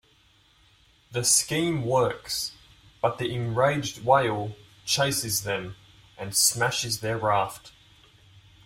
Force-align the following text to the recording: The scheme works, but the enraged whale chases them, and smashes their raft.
The 1.11 1.23
scheme 1.23 1.83
works, 1.85 2.53
but 3.03 3.19
the 3.19 3.31
enraged 3.35 4.03
whale 4.03 4.55
chases 4.83 5.43
them, 5.43 5.75
and 6.17 6.35
smashes 6.35 7.01
their 7.01 7.19
raft. 7.19 7.71